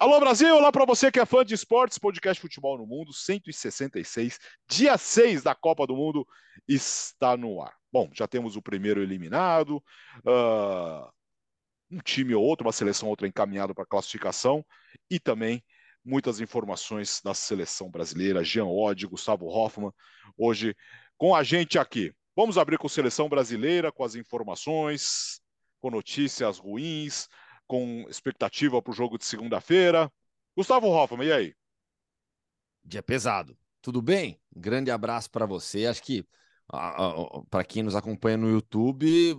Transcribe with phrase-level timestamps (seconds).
[0.00, 4.38] Alô Brasil, olá para você que é fã de esportes, podcast Futebol no Mundo 166,
[4.68, 6.24] dia 6 da Copa do Mundo
[6.68, 7.74] está no ar.
[7.92, 9.82] Bom, já temos o primeiro eliminado,
[10.18, 11.10] uh,
[11.90, 14.64] um time ou outro, uma seleção ou outra encaminhado para classificação
[15.10, 15.64] e também
[16.04, 18.44] muitas informações da seleção brasileira.
[18.44, 19.90] Jean Oddi, Gustavo Hoffman,
[20.36, 20.76] hoje
[21.16, 22.14] com a gente aqui.
[22.36, 25.40] Vamos abrir com seleção brasileira, com as informações,
[25.80, 27.26] com notícias ruins,
[27.68, 30.10] com expectativa para o jogo de segunda-feira.
[30.56, 31.54] Gustavo Hoffman, e aí?
[32.82, 33.56] Dia pesado.
[33.82, 34.40] Tudo bem?
[34.56, 35.86] Um grande abraço para você.
[35.86, 36.26] Acho que
[37.48, 39.34] para quem nos acompanha no YouTube,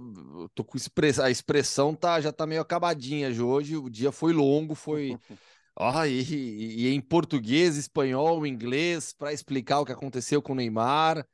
[0.55, 1.19] tô com express...
[1.19, 3.75] a expressão tá já tá meio acabadinha de hoje.
[3.75, 5.17] O dia foi longo, foi
[5.75, 11.27] oh, e, e, em português, espanhol, inglês para explicar o que aconteceu com o Neymar.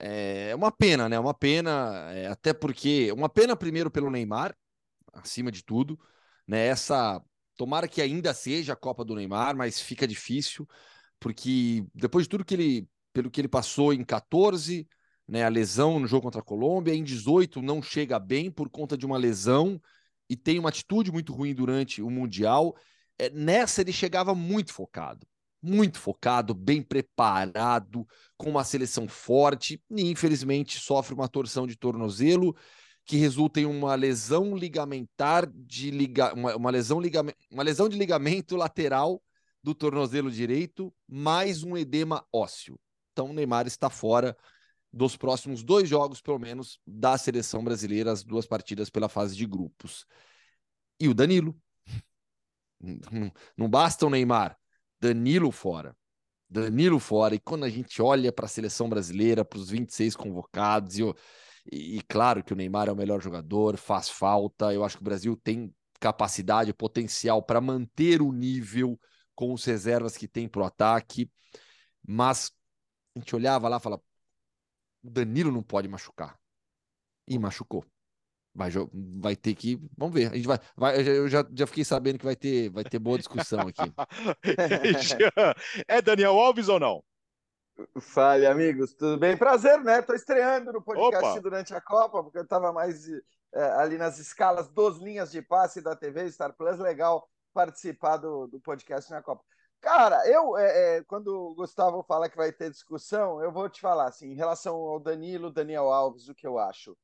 [0.00, 1.18] É uma pena, né?
[1.18, 4.56] Uma pena, é, até porque uma pena primeiro pelo Neymar,
[5.12, 5.98] acima de tudo
[6.48, 6.66] né?
[6.66, 7.22] Essa
[7.56, 10.66] tomara que ainda seja a Copa do Neymar, mas fica difícil,
[11.20, 14.88] porque depois de tudo que ele, pelo que ele passou em 14,
[15.28, 18.96] né, a lesão no jogo contra a Colômbia, em 18 não chega bem por conta
[18.96, 19.78] de uma lesão
[20.30, 22.74] e tem uma atitude muito ruim durante o Mundial.
[23.18, 25.26] É, nessa ele chegava muito focado,
[25.60, 32.56] muito focado, bem preparado, com uma seleção forte, e infelizmente sofre uma torção de tornozelo
[33.08, 36.34] que resulta em uma lesão ligamentar de liga...
[36.34, 37.34] uma, uma lesão ligame...
[37.50, 39.22] uma lesão de ligamento lateral
[39.62, 42.78] do tornozelo direito, mais um edema ósseo.
[43.10, 44.36] Então, o Neymar está fora
[44.92, 49.46] dos próximos dois jogos, pelo menos, da seleção brasileira, as duas partidas pela fase de
[49.46, 50.04] grupos.
[51.00, 51.56] E o Danilo.
[53.56, 54.54] Não basta o Neymar,
[55.00, 55.96] Danilo fora.
[56.46, 57.34] Danilo fora.
[57.34, 61.16] E quando a gente olha para a seleção brasileira, para os 26 convocados, e o
[61.70, 64.72] e, e, claro que o Neymar é o melhor jogador, faz falta.
[64.72, 68.98] Eu acho que o Brasil tem capacidade, potencial para manter o nível
[69.34, 71.30] com os reservas que tem para o ataque.
[72.06, 72.50] Mas
[73.14, 74.02] a gente olhava lá e falava:
[75.02, 76.38] o Danilo não pode machucar.
[77.26, 77.84] E machucou.
[78.54, 78.70] Vai,
[79.20, 79.78] vai ter que.
[79.96, 80.32] Vamos ver.
[80.32, 83.18] A gente vai, vai, eu já, já fiquei sabendo que vai ter, vai ter boa
[83.18, 83.92] discussão aqui.
[85.86, 87.04] é Daniel Alves ou não?
[88.00, 89.36] Fale, amigos, tudo bem?
[89.36, 90.00] Prazer, né?
[90.00, 91.40] Estou estreando no podcast Opa.
[91.40, 93.08] durante a Copa, porque eu estava mais
[93.54, 96.78] é, ali nas escalas dos linhas de passe da TV Star Plus.
[96.78, 99.44] Legal participar do, do podcast na Copa.
[99.80, 103.80] Cara, eu, é, é, quando o Gustavo fala que vai ter discussão, eu vou te
[103.80, 106.96] falar assim, em relação ao Danilo, Daniel Alves, o que eu acho.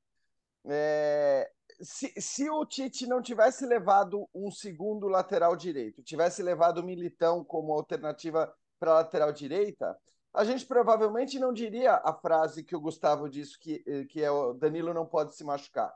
[1.81, 7.45] Se, se o Tite não tivesse levado um segundo lateral direito, tivesse levado o Militão
[7.45, 9.97] como alternativa para a lateral direita,
[10.35, 14.29] a gente provavelmente não diria a frase que o Gustavo disse, que, eh, que é
[14.29, 15.95] o Danilo não pode se machucar.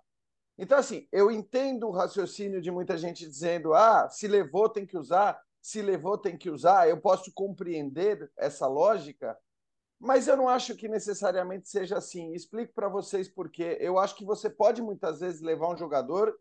[0.56, 4.97] Então, assim, eu entendo o raciocínio de muita gente dizendo: ah, se levou, tem que
[4.97, 6.88] usar, se levou, tem que usar.
[6.88, 9.37] Eu posso compreender essa lógica,
[9.99, 12.32] mas eu não acho que necessariamente seja assim.
[12.32, 13.76] Explico para vocês por quê.
[13.81, 16.32] Eu acho que você pode muitas vezes levar um jogador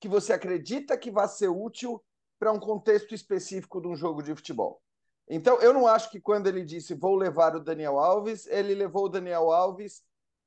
[0.00, 2.02] que você acredita que vai ser útil
[2.36, 4.80] para um contexto específico de um jogo de futebol.
[5.28, 9.04] Então, eu não acho que quando ele disse vou levar o Daniel Alves, ele levou
[9.04, 10.02] o Daniel Alves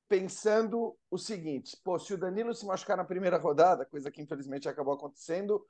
[0.09, 4.67] pensando o seguinte: pô, se o Danilo se machucar na primeira rodada, coisa que infelizmente
[4.67, 5.65] acabou acontecendo,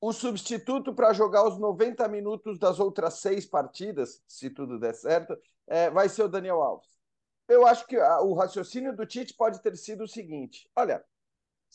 [0.00, 5.36] o substituto para jogar os 90 minutos das outras seis partidas, se tudo der certo,
[5.66, 6.88] é, vai ser o Daniel Alves.
[7.48, 11.04] Eu acho que a, o raciocínio do Tite pode ter sido o seguinte: olha,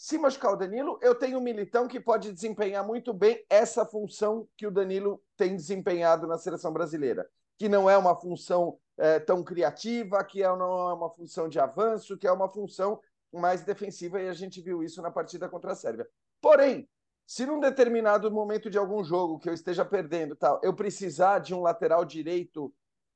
[0.01, 4.47] se machucar o Danilo, eu tenho um militão que pode desempenhar muito bem essa função
[4.57, 9.43] que o Danilo tem desempenhado na seleção brasileira, que não é uma função é, tão
[9.43, 12.99] criativa, que é, não é uma função de avanço, que é uma função
[13.31, 16.09] mais defensiva, e a gente viu isso na partida contra a Sérvia.
[16.41, 16.89] Porém,
[17.27, 21.53] se num determinado momento de algum jogo que eu esteja perdendo, tal, eu precisar de
[21.53, 22.73] um lateral direito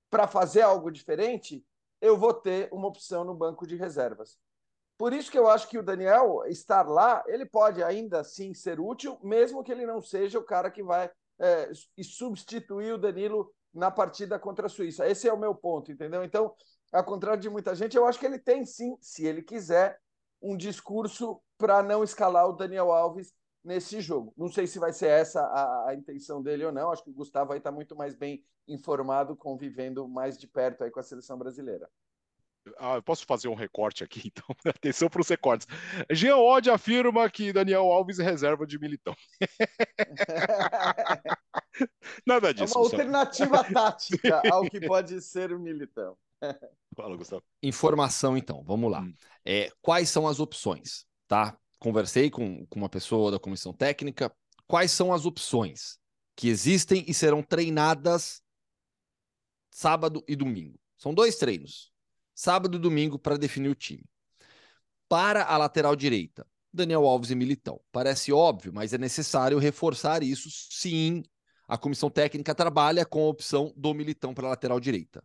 [0.08, 1.66] para fazer algo diferente,
[2.00, 4.38] eu vou ter uma opção no banco de reservas.
[4.98, 8.80] Por isso que eu acho que o Daniel estar lá, ele pode ainda assim ser
[8.80, 11.70] útil, mesmo que ele não seja o cara que vai é,
[12.02, 15.08] substituir o Danilo na partida contra a Suíça.
[15.08, 16.24] Esse é o meu ponto, entendeu?
[16.24, 16.54] Então,
[16.94, 20.00] ao contrário de muita gente, eu acho que ele tem sim, se ele quiser,
[20.42, 23.34] um discurso para não escalar o Daniel Alves
[23.64, 24.34] nesse jogo.
[24.38, 26.92] Não sei se vai ser essa a, a intenção dele ou não.
[26.92, 30.92] Acho que o Gustavo vai estar muito mais bem informado, convivendo mais de perto aí
[30.92, 31.90] com a seleção brasileira.
[32.78, 34.46] Ah, eu posso fazer um recorte aqui, então.
[34.66, 35.68] Atenção para os recortes.
[36.12, 39.16] Jean Odd afirma que Daniel Alves é reserva de Militão.
[42.26, 42.74] Nada disso.
[42.74, 46.18] É uma alternativa tática ao que pode ser o Militão.
[46.96, 47.44] Fala, Gustavo.
[47.62, 49.02] Informação, então, vamos lá.
[49.02, 49.14] Hum.
[49.44, 51.06] É, quais são as opções?
[51.28, 51.58] Tá?
[51.80, 54.32] Conversei com, com uma pessoa da comissão técnica.
[54.68, 56.00] Quais são as opções?
[56.36, 58.44] que existem e serão treinadas
[59.72, 60.78] sábado e domingo.
[60.98, 61.92] São dois treinos,
[62.36, 64.04] sábado e domingo, para definir o time.
[65.10, 67.80] Para a lateral direita, Daniel Alves e Militão.
[67.92, 70.50] Parece óbvio, mas é necessário reforçar isso.
[70.52, 71.24] Sim,
[71.68, 75.24] a comissão técnica trabalha com a opção do Militão para a lateral direita.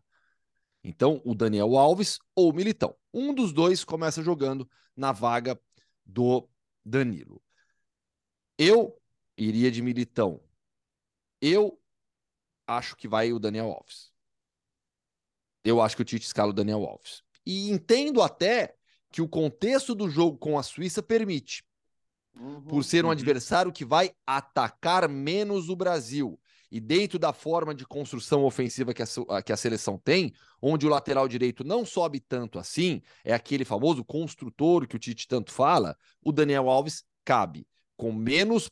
[0.83, 2.95] Então, o Daniel Alves ou Militão.
[3.13, 5.59] Um dos dois começa jogando na vaga
[6.05, 6.49] do
[6.83, 7.41] Danilo.
[8.57, 8.97] Eu
[9.37, 10.41] iria de Militão.
[11.41, 11.79] Eu
[12.67, 14.10] acho que vai o Daniel Alves.
[15.63, 17.21] Eu acho que o Tite escala o Daniel Alves.
[17.45, 18.75] E entendo até
[19.11, 21.63] que o contexto do jogo com a Suíça permite.
[22.33, 23.11] Uhum, por ser um uhum.
[23.11, 26.39] adversário que vai atacar menos o Brasil.
[26.71, 30.89] E dentro da forma de construção ofensiva que a, que a seleção tem, onde o
[30.89, 35.97] lateral direito não sobe tanto assim, é aquele famoso construtor que o Tite tanto fala,
[36.23, 37.67] o Daniel Alves cabe,
[37.97, 38.69] com menos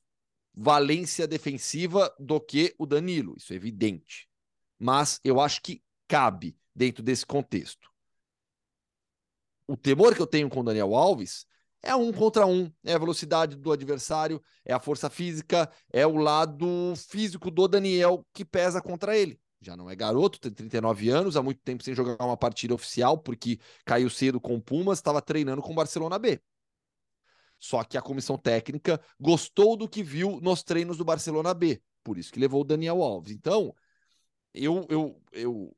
[0.53, 4.29] valência defensiva do que o Danilo, isso é evidente.
[4.79, 7.89] Mas eu acho que cabe dentro desse contexto
[9.69, 11.45] o temor que eu tenho com o Daniel Alves
[11.81, 16.17] é um contra um, é a velocidade do adversário, é a força física, é o
[16.17, 19.39] lado físico do Daniel que pesa contra ele.
[19.61, 23.17] Já não é garoto, tem 39 anos, há muito tempo sem jogar uma partida oficial,
[23.17, 26.41] porque caiu cedo com o Pumas, estava treinando com o Barcelona B.
[27.59, 32.17] Só que a comissão técnica gostou do que viu nos treinos do Barcelona B, por
[32.17, 33.31] isso que levou o Daniel Alves.
[33.31, 33.73] Então,
[34.53, 35.77] eu, eu, eu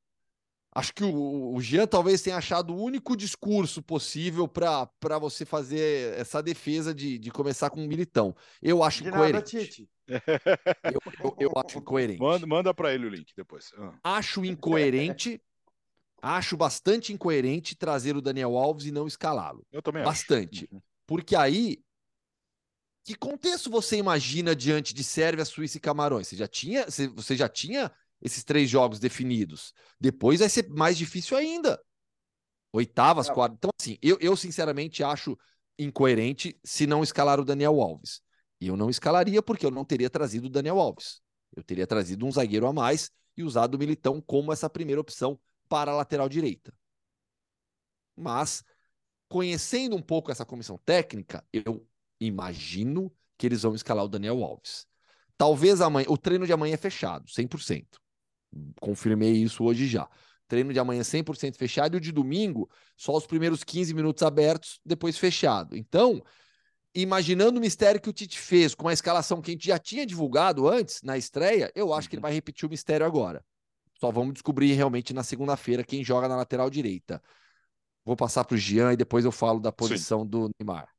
[0.74, 6.18] Acho que o, o Jean talvez tenha achado o único discurso possível para você fazer
[6.18, 8.34] essa defesa de, de começar com um militão.
[8.62, 9.34] Eu acho de incoerente.
[9.34, 9.90] Nada, Tite.
[10.08, 12.22] Eu, eu, eu, acho incoerente.
[12.22, 13.72] Manda, manda para ele o link depois.
[13.78, 14.18] Ah.
[14.18, 15.42] Acho incoerente.
[16.22, 19.66] acho bastante incoerente trazer o Daniel Alves e não escalá-lo.
[19.72, 20.66] Eu também bastante.
[20.66, 20.68] acho.
[20.68, 20.70] Bastante.
[20.76, 20.82] Uhum.
[21.06, 21.84] Porque aí
[23.04, 26.28] que contexto você imagina diante de Sérvia, Suíça e Camarões?
[26.28, 27.92] Você já tinha, você já tinha
[28.22, 29.74] esses três jogos definidos.
[30.00, 31.82] Depois vai ser mais difícil ainda.
[32.74, 33.34] Oitavas, é.
[33.34, 33.58] quartas.
[33.58, 35.38] Então, assim, eu, eu sinceramente acho
[35.78, 38.22] incoerente se não escalar o Daniel Alves.
[38.60, 41.20] E eu não escalaria porque eu não teria trazido o Daniel Alves.
[41.56, 45.40] Eu teria trazido um zagueiro a mais e usado o Militão como essa primeira opção
[45.68, 46.74] para a lateral direita.
[48.16, 48.64] Mas,
[49.28, 51.86] conhecendo um pouco essa comissão técnica, eu
[52.20, 54.86] imagino que eles vão escalar o Daniel Alves.
[55.38, 58.00] Talvez amanhã, o treino de amanhã é fechado, 100%.
[58.80, 60.08] Confirmei isso hoje já.
[60.48, 64.80] Treino de amanhã 100% fechado e o de domingo só os primeiros 15 minutos abertos,
[64.86, 65.78] depois fechado.
[65.78, 66.22] Então,
[66.94, 70.06] imaginando o mistério que o Tite fez com a escalação que a gente já tinha
[70.06, 72.24] divulgado antes, na estreia, eu acho que ele uhum.
[72.24, 73.44] vai repetir o mistério agora.
[74.00, 77.22] Só vamos descobrir realmente na segunda-feira quem joga na lateral direita.
[78.04, 80.28] Vou passar para o Jean e depois eu falo da posição Sim.
[80.28, 80.90] do Neymar.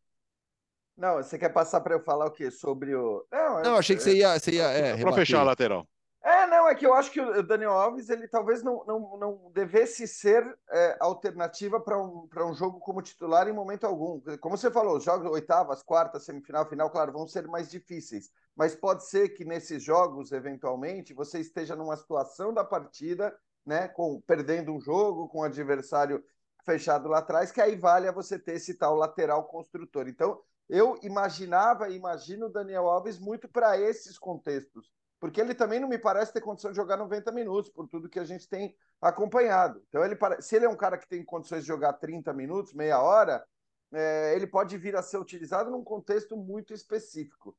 [0.97, 2.51] Não, você quer passar para eu falar o quê?
[2.51, 3.27] Sobre o.
[3.31, 4.39] Não, eu, Não achei que você ia.
[4.39, 5.87] Você ia é, para fechar a lateral.
[6.25, 9.51] É, não, é que eu acho que o Daniel Alves ele talvez não, não, não
[9.53, 14.21] devesse ser é, alternativa para um, um jogo como titular em momento algum.
[14.39, 18.31] Como você falou, os jogos oitavas, quartas, semifinal, final, claro, vão ser mais difíceis.
[18.55, 23.37] Mas pode ser que nesses jogos, eventualmente, você esteja numa situação da partida,
[23.67, 26.25] né, com perdendo um jogo, com o adversário
[26.65, 30.07] fechado lá atrás, que aí vale a você ter esse tal lateral construtor.
[30.07, 34.89] Então, eu imaginava e imagino o Daniel Alves muito para esses contextos
[35.23, 38.19] porque ele também não me parece ter condição de jogar 90 minutos, por tudo que
[38.19, 39.81] a gente tem acompanhado.
[39.89, 43.01] Então, ele se ele é um cara que tem condições de jogar 30 minutos, meia
[43.01, 43.47] hora,
[43.93, 47.57] é, ele pode vir a ser utilizado num contexto muito específico.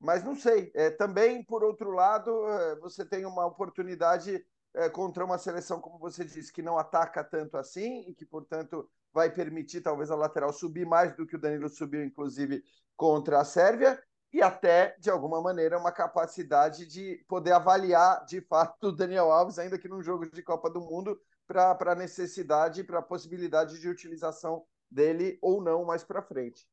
[0.00, 0.72] Mas não sei.
[0.74, 4.44] É, também, por outro lado, é, você tem uma oportunidade
[4.74, 8.90] é, contra uma seleção, como você disse, que não ataca tanto assim e que, portanto,
[9.12, 12.64] vai permitir talvez a lateral subir mais do que o Danilo subiu, inclusive,
[12.96, 14.02] contra a Sérvia
[14.34, 19.60] e até, de alguma maneira, uma capacidade de poder avaliar de fato o Daniel Alves,
[19.60, 23.88] ainda que num jogo de Copa do Mundo, para a necessidade, para a possibilidade de
[23.88, 26.66] utilização dele ou não mais para frente.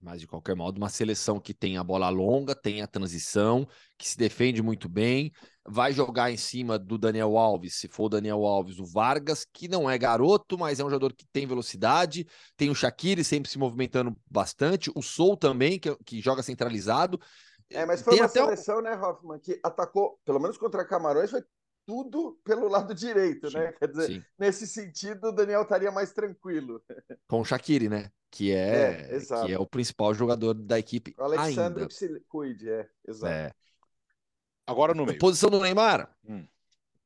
[0.00, 4.08] Mas, de qualquer modo, uma seleção que tem a bola longa, tem a transição, que
[4.08, 5.32] se defende muito bem,
[5.66, 9.66] vai jogar em cima do Daniel Alves, se for o Daniel Alves, o Vargas, que
[9.66, 12.26] não é garoto, mas é um jogador que tem velocidade,
[12.56, 17.20] tem o Shaqiri sempre se movimentando bastante, o Sou também, que, que joga centralizado.
[17.68, 21.42] É, mas foi tem uma seleção, né, Hoffman, que atacou, pelo menos contra Camarões, foi
[21.88, 23.72] tudo pelo lado direito, sim, né?
[23.72, 24.24] Quer dizer, sim.
[24.38, 26.82] nesse sentido, o Daniel estaria mais tranquilo.
[27.26, 28.12] Com o Shaqiri, né?
[28.30, 31.14] Que é, é que é o principal jogador da equipe.
[31.16, 31.86] O Alexandre ainda.
[31.86, 33.32] que se cuide, é, exato.
[33.32, 33.50] É.
[34.66, 35.18] Agora no meio.
[35.18, 36.14] Posição do Neymar.
[36.28, 36.46] Hum.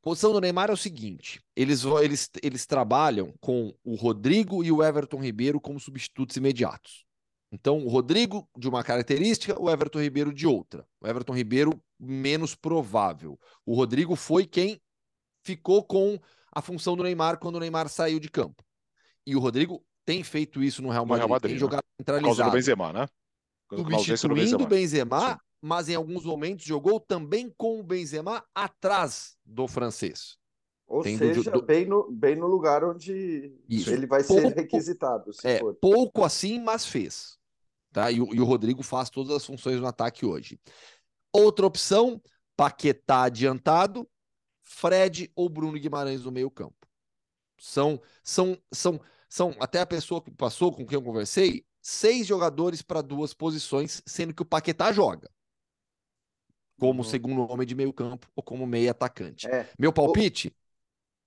[0.03, 4.83] Posição do Neymar é o seguinte: eles, eles, eles trabalham com o Rodrigo e o
[4.83, 7.07] Everton Ribeiro como substitutos imediatos.
[7.52, 10.87] Então, o Rodrigo de uma característica, o Everton Ribeiro de outra.
[10.99, 13.38] O Everton Ribeiro menos provável.
[13.66, 14.80] O Rodrigo foi quem
[15.44, 16.18] ficou com
[16.50, 18.64] a função do Neymar quando o Neymar saiu de campo.
[19.26, 21.61] E o Rodrigo tem feito isso no Real Madrid, no Real Madrid tem né?
[21.61, 22.35] jogado centralizado.
[22.35, 23.09] Por causa do Benzema, né?
[24.16, 30.37] Substituindo o Benzema, mas em alguns momentos jogou também com o Benzema atrás do francês.
[30.87, 31.62] Ou seja, do...
[31.62, 33.90] bem, no, bem no lugar onde Isso.
[33.90, 35.30] ele vai pouco, ser requisitado.
[35.42, 35.75] é, for.
[35.75, 37.38] pouco assim, mas fez.
[37.93, 38.11] Tá?
[38.11, 40.59] E, e, o Rodrigo faz todas as funções no ataque hoje.
[41.33, 42.23] Outra opção,
[42.57, 44.09] Paquetá adiantado,
[44.63, 46.77] Fred ou Bruno Guimarães no meio campo.
[47.59, 52.83] São, são, são, são, até a pessoa que passou com quem eu conversei, seis jogadores
[52.83, 55.31] para duas posições, sendo que o Paquetá joga
[56.83, 57.09] como uhum.
[57.09, 59.47] segundo homem de meio campo ou como meio atacante.
[59.47, 59.71] É.
[59.79, 60.53] Meu palpite,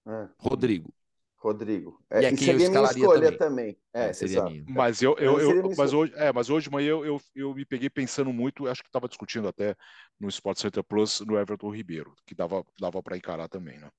[0.06, 0.28] é.
[0.38, 0.94] Rodrigo.
[1.46, 2.04] Rodrigo.
[2.10, 3.74] É, e, é seria minha escolha também.
[3.74, 3.78] também.
[3.94, 4.66] É, é seria minha.
[4.68, 7.90] Mas eu, eu, eu, mas hoje, é, mas hoje manhã eu, eu, eu me peguei
[7.90, 9.75] pensando muito, acho que estava discutindo até
[10.20, 13.90] no Sport Center Plus no Everton Ribeiro, que dava, dava para encarar também, né?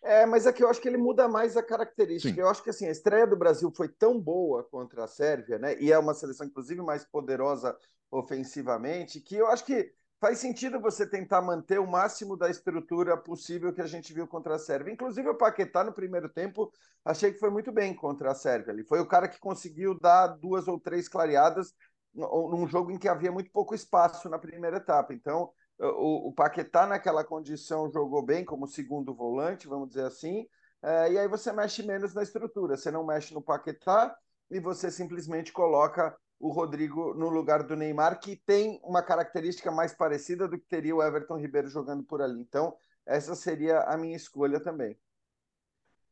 [0.00, 2.32] É, mas é que eu acho que ele muda mais a característica.
[2.32, 2.40] Sim.
[2.40, 5.76] Eu acho que assim, a estreia do Brasil foi tão boa contra a Sérvia, né?
[5.80, 7.76] E é uma seleção, inclusive, mais poderosa
[8.10, 13.72] ofensivamente, que eu acho que faz sentido você tentar manter o máximo da estrutura possível
[13.72, 14.92] que a gente viu contra a Sérvia.
[14.92, 16.72] Inclusive, o Paquetá, no primeiro tempo,
[17.04, 18.72] achei que foi muito bem contra a Sérvia.
[18.72, 21.72] Ele foi o cara que conseguiu dar duas ou três clareadas
[22.14, 25.14] num jogo em que havia muito pouco espaço na primeira etapa.
[25.14, 30.46] Então, o, o Paquetá, naquela condição, jogou bem como segundo volante, vamos dizer assim.
[30.82, 32.76] É, e aí você mexe menos na estrutura.
[32.76, 34.16] Você não mexe no Paquetá
[34.50, 39.92] e você simplesmente coloca o Rodrigo no lugar do Neymar, que tem uma característica mais
[39.92, 42.40] parecida do que teria o Everton Ribeiro jogando por ali.
[42.40, 44.96] Então, essa seria a minha escolha também.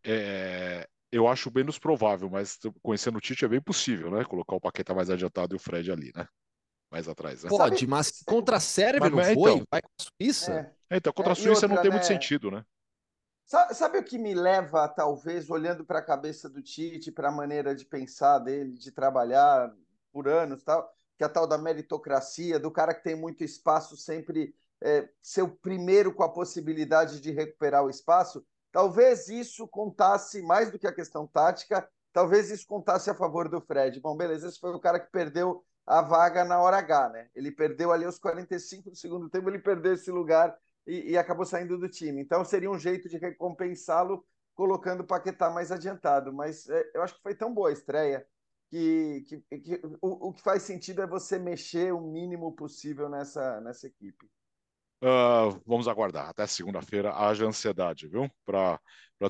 [0.04, 4.24] É, eu acho menos provável, mas conhecendo o Tite é bem possível, né?
[4.24, 6.26] Colocar o Paqueta mais adiantado e o Fred ali, né?
[6.90, 7.44] Mais atrás.
[7.44, 7.50] Né?
[7.50, 9.32] Pode, mas contra a Sérvia não foi?
[9.32, 10.74] Então, Vai com a Suíça?
[10.90, 10.96] É.
[10.96, 11.96] Então, contra a é, Suíça outra, não tem né?
[11.96, 12.64] muito sentido, né?
[13.44, 17.32] Sabe, sabe, o que me leva, talvez, olhando para a cabeça do Tite, para a
[17.32, 19.72] maneira de pensar dele, de trabalhar,
[20.16, 23.98] por anos, tal, que é a tal da meritocracia, do cara que tem muito espaço
[23.98, 28.42] sempre é, ser o primeiro com a possibilidade de recuperar o espaço,
[28.72, 33.60] talvez isso contasse mais do que a questão tática, talvez isso contasse a favor do
[33.60, 34.00] Fred.
[34.00, 37.28] Bom, beleza, esse foi o cara que perdeu a vaga na hora H, né?
[37.34, 40.56] Ele perdeu ali aos 45 do segundo tempo, ele perdeu esse lugar
[40.86, 42.22] e, e acabou saindo do time.
[42.22, 46.32] Então seria um jeito de recompensá-lo colocando o Paquetá mais adiantado.
[46.32, 48.26] Mas é, eu acho que foi tão boa a estreia
[48.68, 53.60] que, que, que o, o, que faz sentido é você mexer o mínimo possível nessa,
[53.60, 54.26] nessa equipe.
[55.02, 57.12] Uh, vamos aguardar até segunda-feira.
[57.12, 58.30] Haja ansiedade, viu?
[58.44, 58.80] Para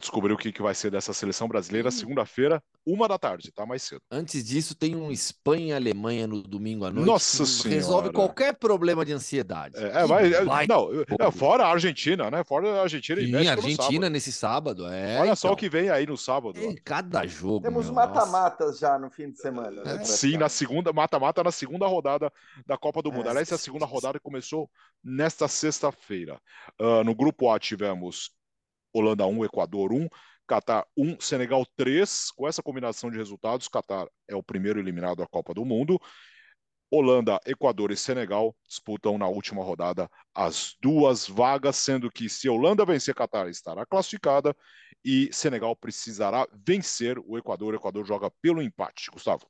[0.01, 1.91] descobrir o que, que vai ser dessa seleção brasileira.
[1.91, 3.65] Segunda-feira, uma da tarde, tá?
[3.65, 4.03] Mais cedo.
[4.11, 7.07] Antes disso, tem um Espanha e Alemanha no domingo à noite.
[7.07, 7.75] Nossa Senhora.
[7.75, 9.77] Resolve qualquer problema de ansiedade.
[9.77, 10.89] É, é mas, é, não,
[11.21, 12.43] é, fora a Argentina, né?
[12.43, 14.87] Fora a Argentina e Sim, Argentina nesse sábado.
[14.87, 15.37] É, Olha então.
[15.37, 16.59] só o que vem aí no sábado.
[16.59, 17.63] Em cada jogo.
[17.63, 19.83] Temos mata-matas já no fim de semana.
[19.85, 22.33] Né, Sim, na segunda, mata-mata na segunda rodada
[22.67, 23.27] da Copa do Mundo.
[23.27, 24.69] É, Aliás, a segunda rodada começou
[25.03, 26.41] nesta sexta-feira.
[26.81, 28.31] Uh, no grupo A tivemos
[28.97, 30.09] Holanda 1, Equador 1.
[30.47, 32.31] Catar 1, Senegal 3.
[32.31, 36.01] Com essa combinação de resultados, Catar é o primeiro eliminado da Copa do Mundo.
[36.91, 42.87] Holanda, Equador e Senegal disputam na última rodada as duas vagas, sendo que se Holanda
[42.87, 44.57] vencer Catar, estará classificada
[45.05, 47.75] e Senegal precisará vencer o Equador.
[47.75, 49.11] O Equador joga pelo empate.
[49.11, 49.47] Gustavo.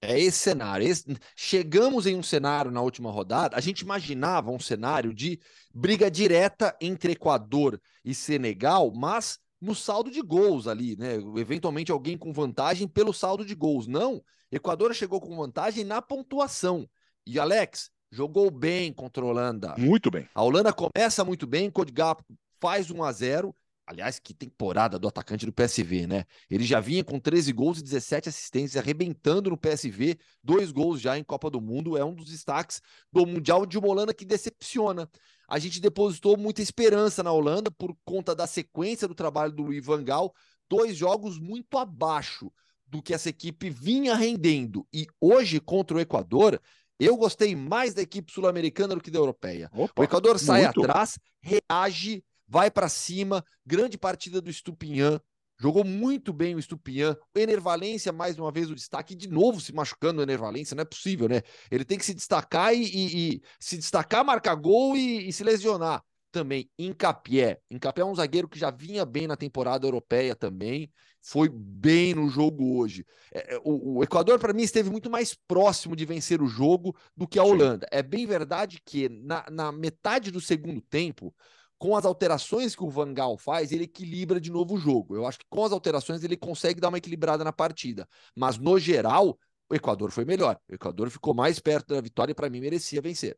[0.00, 0.86] É esse cenário.
[0.86, 1.04] Esse...
[1.34, 3.56] Chegamos em um cenário na última rodada.
[3.56, 5.40] A gente imaginava um cenário de
[5.74, 11.14] briga direta entre Equador e Senegal, mas no saldo de gols ali, né?
[11.36, 13.86] Eventualmente alguém com vantagem pelo saldo de gols.
[13.86, 16.88] Não, Equador chegou com vantagem na pontuação.
[17.26, 19.74] E Alex jogou bem contra a Holanda.
[19.76, 20.28] Muito bem.
[20.34, 22.22] A Holanda começa muito bem, Codgap
[22.60, 26.24] faz 1 a 0 Aliás, que temporada do atacante do PSV, né?
[26.50, 31.16] Ele já vinha com 13 gols e 17 assistências, arrebentando no PSV, dois gols já
[31.16, 31.96] em Copa do Mundo.
[31.96, 35.08] É um dos destaques do Mundial de uma Holanda que decepciona.
[35.48, 39.86] A gente depositou muita esperança na Holanda por conta da sequência do trabalho do Luiz
[39.86, 40.34] Van Gaal,
[40.68, 42.52] dois jogos muito abaixo
[42.88, 44.84] do que essa equipe vinha rendendo.
[44.92, 46.60] E hoje, contra o Equador,
[46.98, 49.70] eu gostei mais da equipe sul-americana do que da europeia.
[49.72, 50.82] Opa, o Equador sai muito.
[50.82, 55.20] atrás, reage vai para cima, grande partida do Estupinhã,
[55.58, 59.72] jogou muito bem o Estupinhã, o Enervalência mais uma vez o destaque, de novo se
[59.72, 61.42] machucando o Enervalência, não é possível, né?
[61.70, 65.42] Ele tem que se destacar e, e, e se destacar, marcar gol e, e, se
[65.42, 66.02] lesionar.
[66.30, 67.58] também Incapié.
[67.70, 70.90] Incapié é um zagueiro que já vinha bem na temporada europeia também,
[71.22, 73.04] foi bem no jogo hoje.
[73.34, 76.94] É, é o, o, Equador, para mim, esteve muito mais próximo de vencer o jogo
[77.16, 77.86] do que a Holanda.
[77.90, 81.34] É bem verdade que na, na metade do segundo tempo,
[81.78, 85.14] com as alterações que o Van Gaal faz, ele equilibra de novo o jogo.
[85.14, 88.08] Eu acho que com as alterações ele consegue dar uma equilibrada na partida.
[88.34, 90.58] Mas no geral, o Equador foi melhor.
[90.68, 93.36] O Equador ficou mais perto da vitória e para mim merecia vencer.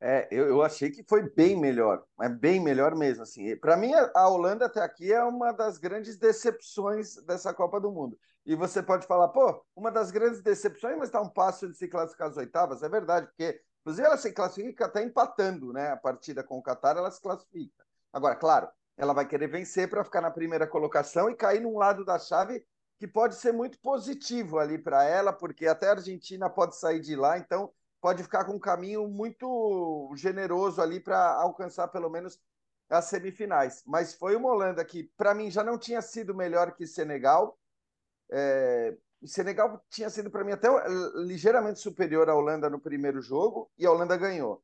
[0.00, 3.24] É, eu, eu achei que foi bem melhor, é bem melhor mesmo.
[3.24, 7.90] Assim, para mim a Holanda até aqui é uma das grandes decepções dessa Copa do
[7.90, 8.16] Mundo.
[8.46, 11.88] E você pode falar, pô, uma das grandes decepções, mas está um passo de se
[11.88, 12.82] classificar às oitavas.
[12.82, 15.90] É verdade, porque inclusive ela se classifica até empatando, né?
[15.90, 17.84] A partida com o Qatar, ela se classifica.
[18.12, 18.68] Agora, claro,
[18.98, 22.62] ela vai querer vencer para ficar na primeira colocação e cair num lado da chave
[22.98, 27.16] que pode ser muito positivo ali para ela, porque até a Argentina pode sair de
[27.16, 32.38] lá, então pode ficar com um caminho muito generoso ali para alcançar pelo menos
[32.90, 33.82] as semifinais.
[33.86, 37.58] Mas foi uma Holanda que, para mim, já não tinha sido melhor que Senegal.
[38.30, 38.94] É...
[39.26, 40.68] Senegal tinha sido, para mim, até
[41.16, 44.62] ligeiramente superior à Holanda no primeiro jogo e a Holanda ganhou.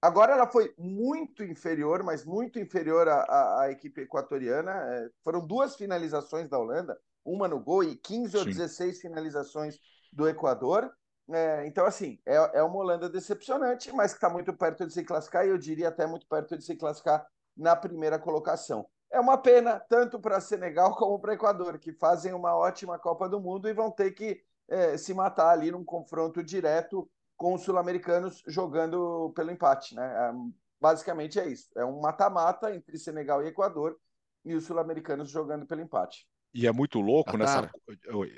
[0.00, 4.72] Agora ela foi muito inferior, mas muito inferior à, à, à equipe equatoriana.
[4.72, 5.08] É...
[5.22, 8.38] foram duas finalizações da Holanda, uma no gol e 15 Sim.
[8.38, 9.78] ou 16 finalizações
[10.12, 10.92] do Equador.
[11.30, 15.04] É, então, assim, é, é uma Holanda decepcionante, mas que está muito perto de se
[15.04, 17.24] classificar, e eu diria até muito perto de se classificar
[17.56, 18.84] na primeira colocação.
[19.12, 23.38] É uma pena, tanto para Senegal como para Equador, que fazem uma ótima Copa do
[23.38, 28.42] Mundo e vão ter que é, se matar ali num confronto direto com os sul-americanos
[28.46, 29.94] jogando pelo empate.
[29.94, 30.02] Né?
[30.02, 30.32] É,
[30.80, 31.68] basicamente é isso.
[31.76, 33.98] É um mata-mata entre Senegal e Equador
[34.44, 36.26] e os sul-americanos jogando pelo empate.
[36.54, 37.70] E é muito louco nessa.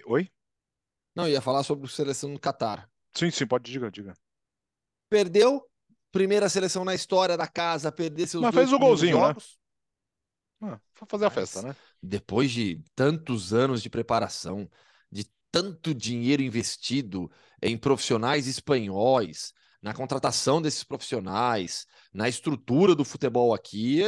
[0.07, 0.31] Oi?
[1.15, 2.89] Não, ia falar sobre a seleção do Catar.
[3.13, 4.15] Sim, sim, pode diga, diga.
[5.09, 5.65] Perdeu,
[6.11, 9.27] primeira seleção na história da casa, perder seus Mas fez o golzinho, né?
[9.29, 9.45] jogos.
[9.45, 9.64] né?
[10.61, 11.77] Ah, foi fazer a festa, né?
[12.03, 14.69] Depois de tantos anos de preparação,
[15.11, 17.31] de tanto dinheiro investido
[17.63, 24.01] em profissionais espanhóis, na contratação desses profissionais, na estrutura do futebol aqui,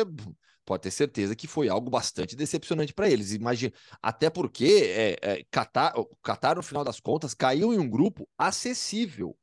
[0.64, 3.32] pode ter certeza que foi algo bastante decepcionante para eles.
[3.32, 7.88] Imagina, até porque é, é, Qatar, o Qatar, no final das contas, caiu em um
[7.88, 9.36] grupo acessível.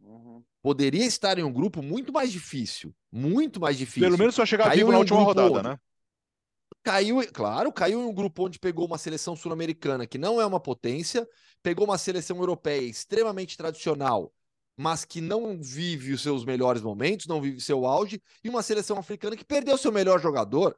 [0.00, 0.42] Uhum.
[0.62, 4.02] Poderia estar em um grupo muito mais difícil, muito mais difícil.
[4.02, 5.68] Pelo menos só chegar vivo na um última rodada, onde...
[5.68, 5.78] né?
[6.82, 10.58] Caiu, claro, caiu em um grupo onde pegou uma seleção sul-americana que não é uma
[10.58, 11.28] potência,
[11.62, 14.32] pegou uma seleção europeia extremamente tradicional,
[14.76, 18.98] mas que não vive os seus melhores momentos, não vive seu auge, e uma seleção
[18.98, 20.74] africana que perdeu seu melhor jogador.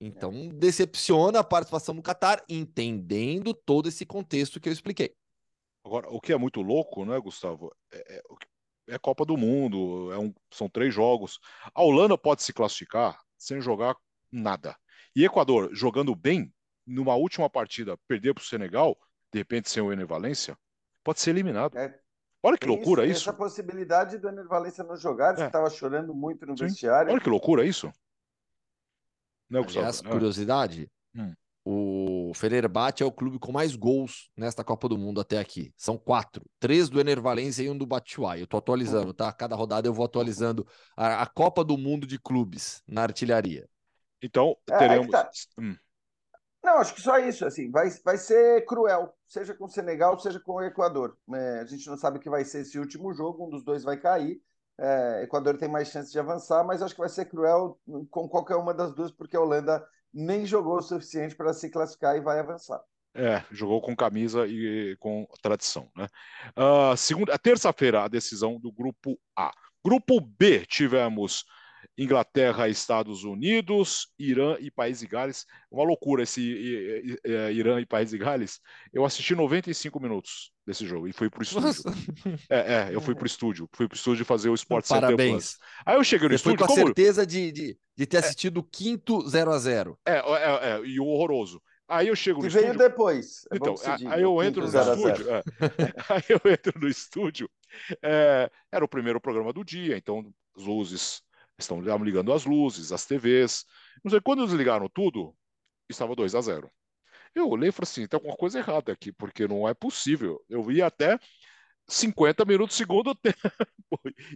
[0.00, 5.12] Então, decepciona a participação do Qatar, entendendo todo esse contexto que eu expliquei.
[5.84, 7.74] Agora, o que é muito louco, né, Gustavo?
[7.90, 8.22] É, é,
[8.94, 11.40] é Copa do Mundo, é um, são três jogos.
[11.74, 13.96] A Holanda pode se classificar sem jogar
[14.30, 14.76] nada.
[15.14, 16.52] E Equador, jogando bem,
[16.86, 18.96] numa última partida, perder para o Senegal,
[19.32, 20.56] de repente sem o Ener Valência,
[21.02, 21.76] pode ser eliminado.
[21.76, 21.98] É,
[22.42, 23.30] Olha que loucura isso, isso.
[23.30, 25.46] Essa possibilidade do Ener Valência não jogar, é.
[25.46, 26.66] estava chorando muito no Sim.
[26.66, 27.10] vestiário.
[27.10, 27.90] Olha que loucura isso.
[29.48, 30.08] Não, Aliás, é.
[30.08, 31.32] curiosidade, hum.
[31.64, 35.72] o Fenerbahçe é o clube com mais gols nesta Copa do Mundo até aqui.
[35.76, 36.44] São quatro.
[36.60, 38.42] Três do Ener Valencia e um do Batshuayi.
[38.42, 39.32] Eu tô atualizando, tá?
[39.32, 43.68] Cada rodada eu vou atualizando a, a Copa do Mundo de clubes na artilharia.
[44.22, 45.10] Então, é, teremos...
[45.10, 45.30] Tá.
[45.58, 45.76] hum.
[46.62, 50.40] Não, acho que só isso, assim, vai, vai ser cruel, seja com o Senegal, seja
[50.40, 51.16] com o Equador.
[51.32, 53.84] É, a gente não sabe o que vai ser esse último jogo, um dos dois
[53.84, 54.40] vai cair.
[54.78, 57.78] É, Equador tem mais chance de avançar, mas acho que vai ser cruel
[58.10, 62.16] com qualquer uma das duas, porque a Holanda nem jogou o suficiente para se classificar
[62.16, 62.82] e vai avançar.
[63.14, 66.06] É, jogou com camisa e com tradição, né?
[66.54, 69.52] Uh, segunda, terça-feira, a decisão do grupo A.
[69.84, 71.44] Grupo B, tivemos
[71.98, 75.46] Inglaterra, Estados Unidos, Irã e País de Gales.
[75.70, 76.40] Uma loucura esse
[77.52, 78.60] Irã e País de Gales.
[78.92, 81.70] Eu assisti 95 minutos desse jogo e fui pro estúdio.
[82.50, 83.68] É, é, eu fui pro estúdio.
[83.72, 85.56] Fui pro estúdio fazer o Sport Parabéns.
[85.84, 86.58] Aí eu cheguei no Você estúdio.
[86.58, 86.86] Foi com a como...
[86.86, 88.20] certeza de, de, de, ter é.
[88.20, 91.62] assistido o é, quinto 0 a 0 é, é, é, e o horroroso.
[91.88, 92.88] Aí eu chego que no veio estúdio.
[92.88, 93.46] depois.
[93.50, 93.74] É então,
[94.10, 95.30] aí eu entro no estúdio.
[95.30, 95.42] É.
[96.10, 97.50] aí eu entro no estúdio.
[98.02, 101.22] É, era o primeiro programa do dia, então as luzes
[101.58, 103.64] Estão ligando as luzes, as TVs.
[104.04, 105.34] Não sei, quando eles ligaram tudo,
[105.88, 106.70] estava 2 a 0.
[107.34, 110.42] Eu olhei e falei assim, tem alguma coisa errada aqui, porque não é possível.
[110.48, 111.18] Eu ia até
[111.88, 113.38] 50 minutos segundo tempo.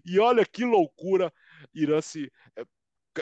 [0.04, 1.33] E olha que loucura,
[1.74, 2.64] Irã se é,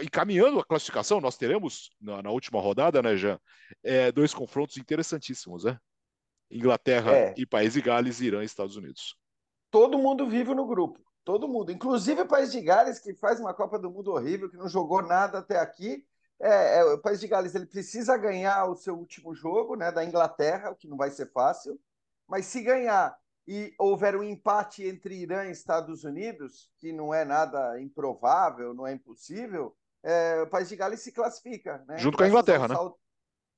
[0.03, 3.41] encaminhando a classificação, nós teremos na, na última rodada, né, Jean,
[3.83, 5.79] é, dois confrontos interessantíssimos, né?
[6.51, 7.35] Inglaterra é.
[7.37, 9.17] e País de Gales, Irã e Estados Unidos.
[9.71, 11.08] todo mundo vive no grupo.
[11.29, 14.57] Todo mundo, inclusive o País de Gales, que faz uma Copa do Mundo horrível, que
[14.57, 16.03] não jogou nada até aqui.
[16.41, 20.03] É, é, o País de Gales ele precisa ganhar o seu último jogo, né, da
[20.03, 21.79] Inglaterra, o que não vai ser fácil.
[22.27, 23.15] Mas se ganhar
[23.47, 28.87] e houver um empate entre Irã e Estados Unidos, que não é nada improvável, não
[28.87, 31.85] é impossível, é, o País de Gales se classifica.
[31.87, 31.99] Né?
[31.99, 32.75] Junto com a Inglaterra, né?
[32.75, 33.01] saldo, né?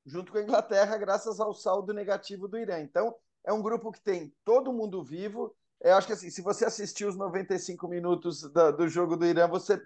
[0.06, 2.80] Junto com a Inglaterra, graças ao saldo negativo do Irã.
[2.80, 6.64] Então, é um grupo que tem todo mundo vivo, eu acho que assim, se você
[6.64, 9.83] assistiu os 95 minutos do, do jogo do Irã, você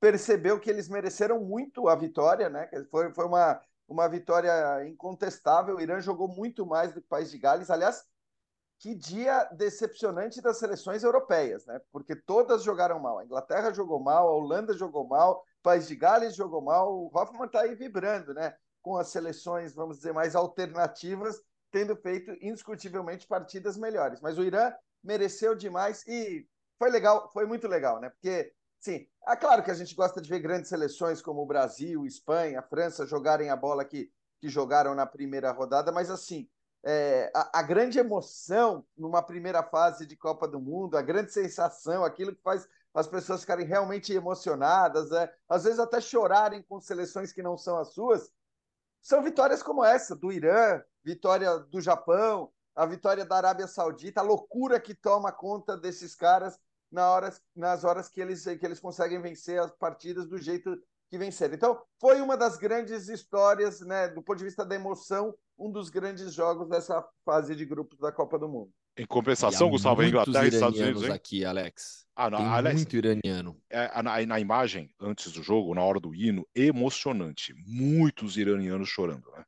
[0.00, 2.68] percebeu que eles mereceram muito a vitória, né?
[2.90, 5.76] Foi, foi uma, uma vitória incontestável.
[5.76, 7.70] O Irã jogou muito mais do que o País de Gales.
[7.70, 8.04] Aliás,
[8.78, 11.80] que dia decepcionante das seleções europeias, né?
[11.90, 13.18] Porque todas jogaram mal.
[13.18, 16.92] A Inglaterra jogou mal, a Holanda jogou mal, o País de Gales jogou mal.
[16.92, 18.54] O Hoffmann está aí vibrando, né?
[18.82, 24.20] Com as seleções, vamos dizer, mais alternativas, tendo feito indiscutivelmente partidas melhores.
[24.20, 26.46] Mas o Irã mereceu demais e
[26.78, 28.10] foi legal, foi muito legal, né?
[28.10, 32.06] Porque, sim, é claro que a gente gosta de ver grandes seleções como o Brasil,
[32.06, 36.48] Espanha, França jogarem a bola que, que jogaram na primeira rodada, mas assim,
[36.84, 42.04] é, a, a, grande emoção numa primeira fase de Copa do Mundo, a grande sensação,
[42.04, 47.32] aquilo que faz as pessoas ficarem realmente emocionadas, é, às vezes até chorarem com seleções
[47.32, 48.32] que não são as suas,
[49.02, 54.24] são vitórias como essa, do Irã, vitória do Japão, a vitória da Arábia Saudita, a
[54.24, 56.58] loucura que toma conta desses caras
[56.92, 61.16] na horas, nas horas que eles, que eles conseguem vencer as partidas do jeito que
[61.16, 61.54] venceram.
[61.54, 65.88] Então, foi uma das grandes histórias, né, do ponto de vista da emoção, um dos
[65.88, 68.70] grandes jogos dessa fase de grupos da Copa do Mundo.
[68.98, 71.02] Em compensação, Gustavo, a Inglaterra e Estados Unidos.
[71.04, 71.12] Hein?
[71.12, 72.06] aqui, Alex.
[72.14, 73.60] Ah, não, Tem Alex, muito iraniano.
[73.68, 77.54] É, na, na, imagem, antes do jogo, na hora do hino, emocionante.
[77.66, 79.44] Muitos iranianos chorando, né?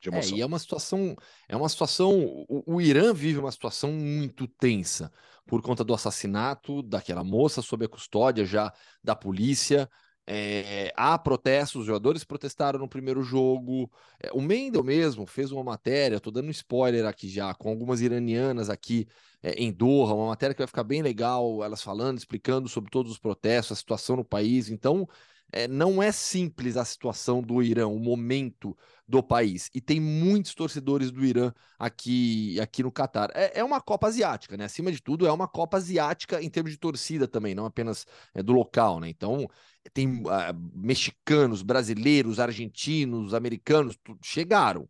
[0.00, 0.34] De emoção.
[0.34, 1.16] É, e é uma situação,
[1.48, 5.12] é uma situação, o, o, Irã vive uma situação muito tensa
[5.46, 9.88] por conta do assassinato daquela moça sob a custódia já da polícia.
[10.30, 13.90] É, há protestos, os jogadores protestaram no primeiro jogo.
[14.22, 18.02] É, o Mendel mesmo fez uma matéria, estou dando um spoiler aqui já, com algumas
[18.02, 19.08] iranianas aqui
[19.42, 23.10] é, em Doha, uma matéria que vai ficar bem legal, elas falando, explicando sobre todos
[23.10, 24.68] os protestos, a situação no país.
[24.68, 25.08] Então,
[25.50, 28.76] é, não é simples a situação do Irã, o momento
[29.08, 29.70] do país.
[29.74, 33.30] E tem muitos torcedores do Irã aqui, aqui no Catar.
[33.34, 34.64] É, é, uma Copa Asiática, né?
[34.64, 38.42] Acima de tudo, é uma Copa Asiática em termos de torcida também, não apenas é,
[38.42, 39.08] do local, né?
[39.08, 39.48] Então,
[39.94, 44.88] tem uh, mexicanos, brasileiros, argentinos, americanos, chegaram.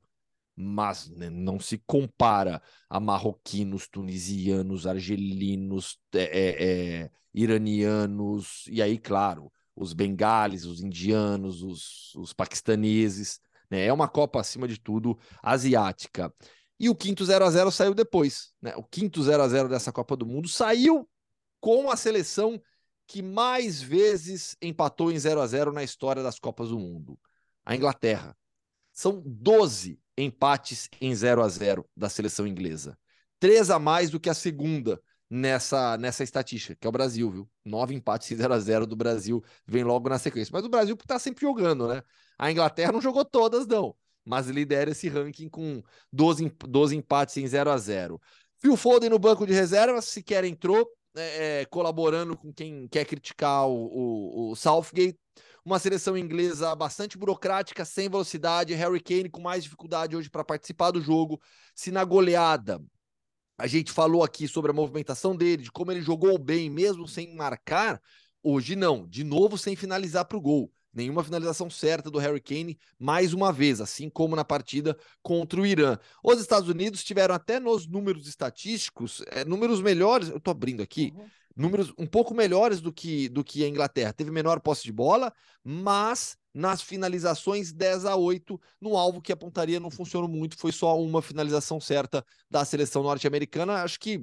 [0.60, 8.98] Mas né, não se compara a marroquinos, tunisianos, argelinos, é, é, é iranianos, e aí,
[8.98, 13.40] claro, os bengales, os indianos, os, os paquistaneses.
[13.70, 13.86] Né?
[13.86, 16.32] É uma Copa, acima de tudo, asiática.
[16.80, 18.52] E o quinto 0 a 0 saiu depois.
[18.62, 18.74] Né?
[18.76, 21.08] O quinto 0 a 0 dessa Copa do Mundo saiu
[21.60, 22.60] com a seleção
[23.06, 27.18] que mais vezes empatou em 0 a 0 na história das Copas do Mundo.
[27.64, 28.36] A Inglaterra.
[28.92, 32.98] São 12 empates em 0 a 0 da seleção inglesa.
[33.40, 37.50] Três a mais do que a segunda nessa, nessa estatística, que é o Brasil, viu?
[37.64, 40.50] Nove empates 0 a 0 do Brasil vem logo na sequência.
[40.52, 42.02] Mas o Brasil está sempre jogando, né?
[42.38, 43.94] A Inglaterra não jogou todas, não.
[44.24, 48.20] Mas lidera esse ranking com 12, 12 empates em 0 a 0
[48.60, 53.68] Phil Foden no banco de reservas, sequer entrou, é, é, colaborando com quem quer criticar
[53.68, 55.18] o, o, o Southgate.
[55.64, 58.74] Uma seleção inglesa bastante burocrática, sem velocidade.
[58.74, 61.40] Harry Kane com mais dificuldade hoje para participar do jogo.
[61.74, 62.80] Se na goleada
[63.58, 67.34] a gente falou aqui sobre a movimentação dele, de como ele jogou bem, mesmo sem
[67.34, 68.00] marcar.
[68.40, 70.72] Hoje não, de novo sem finalizar para o gol.
[70.94, 75.66] Nenhuma finalização certa do Harry Kane, mais uma vez, assim como na partida contra o
[75.66, 75.98] Irã.
[76.22, 80.28] Os Estados Unidos tiveram até nos números estatísticos, é, números melhores.
[80.28, 81.12] Eu estou abrindo aqui.
[81.14, 81.26] Uhum
[81.58, 84.12] números um pouco melhores do que, do que a Inglaterra.
[84.12, 85.32] Teve menor posse de bola,
[85.64, 90.72] mas nas finalizações 10 a 8 no alvo que a pontaria não funcionou muito, foi
[90.72, 93.82] só uma finalização certa da seleção norte-americana.
[93.82, 94.22] Acho que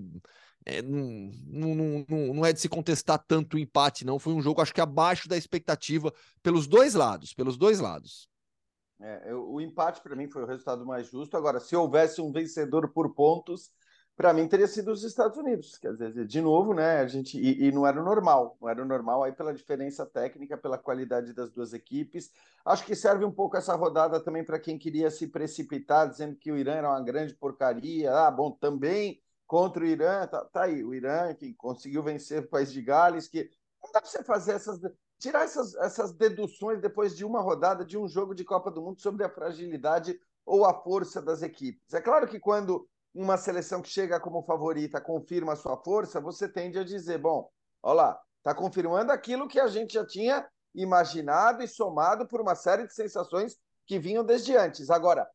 [0.65, 4.17] é, não, não, não, não, é de se contestar tanto o empate, não.
[4.17, 8.27] Foi um jogo, acho que abaixo da expectativa pelos dois lados, pelos dois lados.
[8.99, 11.35] É, o empate para mim foi o resultado mais justo.
[11.35, 13.69] Agora, se houvesse um vencedor por pontos,
[14.15, 15.77] para mim teria sido os Estados Unidos.
[15.77, 16.99] Quer dizer, de novo, né?
[16.99, 20.77] A gente e, e, não era normal, não era normal aí pela diferença técnica, pela
[20.77, 22.31] qualidade das duas equipes.
[22.65, 26.51] Acho que serve um pouco essa rodada também para quem queria se precipitar, dizendo que
[26.51, 28.11] o Irã era uma grande porcaria.
[28.13, 32.47] Ah, bom, também contra o Irã, tá, tá aí, o Irã que conseguiu vencer o
[32.47, 33.49] país de Gales, que
[33.83, 34.79] não dá para você fazer essas
[35.17, 39.01] tirar essas, essas deduções depois de uma rodada de um jogo de Copa do Mundo
[39.01, 41.93] sobre a fragilidade ou a força das equipes.
[41.93, 46.49] É claro que quando uma seleção que chega como favorita confirma a sua força, você
[46.49, 47.49] tende a dizer, bom,
[47.81, 52.55] olha lá, está confirmando aquilo que a gente já tinha imaginado e somado por uma
[52.55, 54.89] série de sensações que vinham desde antes.
[54.89, 55.25] Agora,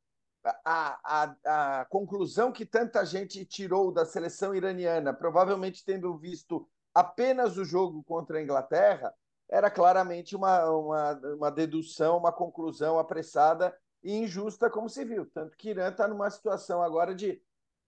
[0.62, 7.56] a, a, a conclusão que tanta gente tirou da seleção iraniana, provavelmente tendo visto apenas
[7.56, 9.14] o jogo contra a Inglaterra,
[9.48, 15.26] era claramente uma, uma, uma dedução, uma conclusão apressada e injusta, como se viu.
[15.26, 17.40] Tanto que Irã está numa situação agora de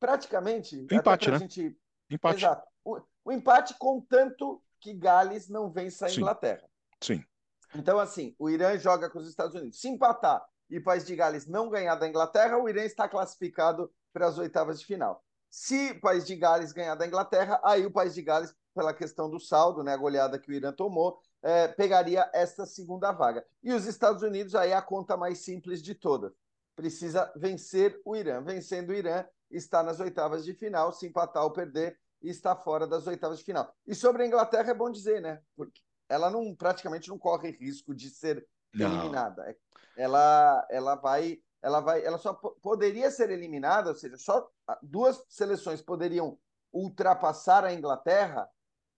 [0.03, 0.85] praticamente.
[0.91, 1.39] Empate, né?
[1.39, 1.79] Gente...
[2.11, 2.39] Empate.
[2.39, 2.67] Exato.
[2.85, 6.21] O, o, empate, contanto que Gales não vença a Sim.
[6.21, 6.69] Inglaterra.
[7.01, 7.25] Sim.
[7.73, 9.81] Então, assim, o Irã joga com os Estados Unidos.
[9.81, 13.93] Se empatar e o País de Gales não ganhar da Inglaterra, o Irã está classificado
[14.13, 15.23] para as oitavas de final.
[15.49, 19.31] Se o País de Gales ganhar da Inglaterra, aí o País de Gales, pela questão
[19.31, 23.47] do saldo, né, a goleada que o Irã tomou, é, pegaria esta segunda vaga.
[23.63, 26.33] E os Estados Unidos, aí é a conta mais simples de todas.
[26.75, 28.43] Precisa vencer o Irã.
[28.43, 30.93] Vencendo o Irã, está nas oitavas de final.
[30.93, 33.73] Se empatar ou perder, está fora das oitavas de final.
[33.87, 35.41] E sobre a Inglaterra é bom dizer, né?
[35.57, 39.49] Porque ela não praticamente não corre risco de ser eliminada.
[39.49, 39.57] É,
[39.97, 44.49] ela, ela vai, ela vai, ela só poderia ser eliminada, ou seja, só
[44.83, 46.39] duas seleções poderiam
[46.73, 48.49] ultrapassar a Inglaterra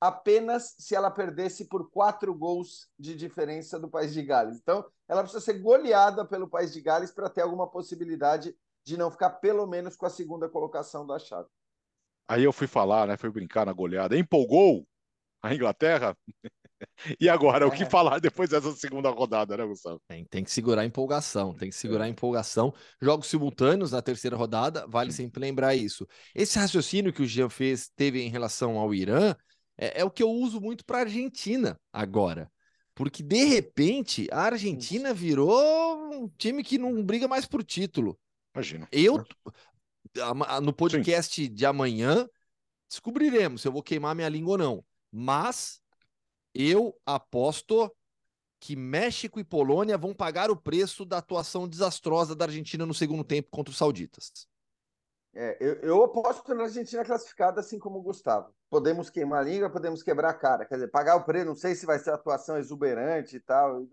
[0.01, 4.59] apenas se ela perdesse por quatro gols de diferença do País de Gales.
[4.59, 9.11] Então, ela precisa ser goleada pelo País de Gales para ter alguma possibilidade de não
[9.11, 11.49] ficar pelo menos com a segunda colocação da chave.
[12.29, 13.17] Aí eu fui falar, né?
[13.17, 14.17] Fui brincar na goleada.
[14.17, 14.87] Empolgou
[15.43, 16.17] a Inglaterra?
[17.21, 17.69] e agora, é.
[17.69, 20.01] o que falar depois dessa segunda rodada, né, Gustavo?
[20.09, 22.73] Tem, tem que segurar a empolgação, tem que segurar a empolgação.
[23.01, 26.07] Jogos simultâneos na terceira rodada, vale sempre lembrar isso.
[26.35, 29.35] Esse raciocínio que o Jean fez, teve em relação ao Irã,
[29.77, 32.51] é, é o que eu uso muito para a Argentina agora.
[32.95, 38.19] Porque, de repente, a Argentina virou um time que não briga mais por título.
[38.55, 38.89] Imagina.
[38.93, 39.25] Eu,
[40.63, 41.53] no podcast Sim.
[41.53, 42.29] de amanhã,
[42.89, 44.85] descobriremos se eu vou queimar minha língua ou não.
[45.11, 45.81] Mas
[46.55, 47.93] eu aposto
[48.61, 53.23] que México e Polônia vão pagar o preço da atuação desastrosa da Argentina no segundo
[53.23, 54.33] tempo contra os sauditas.
[55.35, 58.55] É, eu, eu aposto na Argentina classificada, assim como o Gustavo.
[58.71, 60.65] Podemos queimar a língua, podemos quebrar a cara.
[60.65, 63.85] Quer dizer, pagar o preço, não sei se vai ser atuação exuberante e tal,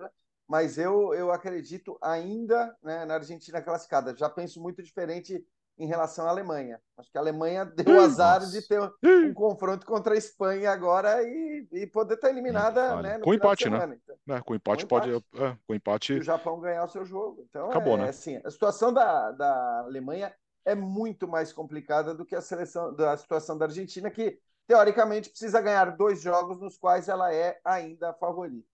[0.52, 4.14] mas eu, eu acredito ainda né, na Argentina classificada.
[4.18, 5.42] Já penso muito diferente
[5.80, 6.78] em relação à Alemanha.
[6.98, 11.66] Acho que a Alemanha deu azar de ter um confronto contra a Espanha agora e,
[11.72, 13.98] e poder estar eliminada né, com empate, né?
[14.04, 15.16] Então, é, com empate, com pode.
[15.16, 16.14] É, com empate.
[16.16, 17.46] O Japão ganhar o seu jogo.
[17.50, 18.10] Então, Acabou, é, né?
[18.10, 20.36] assim, a situação da, da Alemanha
[20.66, 24.38] é muito mais complicada do que a seleção da situação da Argentina, que
[24.68, 28.71] teoricamente precisa ganhar dois jogos nos quais ela é ainda a favorita.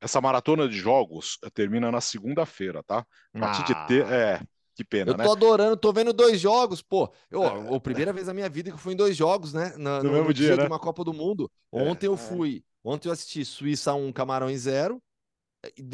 [0.00, 3.04] Essa maratona de jogos termina na segunda-feira, tá?
[3.34, 3.82] A partir ah.
[3.82, 4.06] de ter.
[4.06, 4.40] É,
[4.74, 5.24] que pena, eu né?
[5.24, 7.12] tô adorando, tô vendo dois jogos, pô.
[7.28, 9.74] Eu, é, a primeira vez na minha vida que eu fui em dois jogos, né?
[9.76, 10.62] No, no, no mesmo dia, dia né?
[10.62, 11.50] de uma Copa do Mundo.
[11.72, 12.62] Ontem é, eu fui.
[12.84, 15.02] Ontem eu assisti Suíça 1, Camarões 0.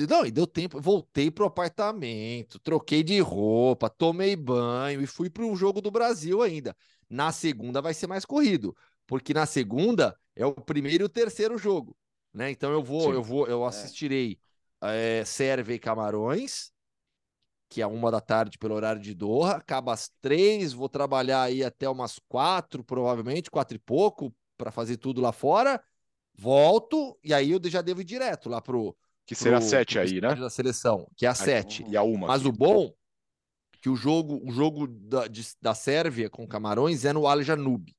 [0.09, 5.57] Não, e deu tempo, voltei pro apartamento, troquei de roupa, tomei banho e fui pro
[5.57, 6.77] jogo do Brasil ainda.
[7.09, 11.57] Na segunda vai ser mais corrido, porque na segunda é o primeiro e o terceiro
[11.57, 11.97] jogo,
[12.35, 12.51] né?
[12.51, 13.13] Então eu vou, Sim.
[13.13, 13.69] eu vou, eu é.
[13.69, 14.39] assistirei
[14.83, 15.21] é.
[15.21, 16.73] É, Sérvia e Camarões,
[17.69, 21.65] que é uma da tarde pelo horário de Doha, acaba às três, vou trabalhar aí
[21.65, 25.83] até umas quatro, provavelmente, quatro e pouco, para fazer tudo lá fora.
[26.37, 30.21] Volto e aí eu já devo ir direto lá pro que será pro, sete aí,
[30.21, 30.35] né?
[30.35, 31.85] Da seleção, que é a sete.
[31.89, 32.27] E a uma.
[32.27, 32.51] Mas aqui.
[32.51, 32.93] o bom
[33.81, 37.95] que o jogo, o jogo da, de, da Sérvia com Camarões é no Al Janub,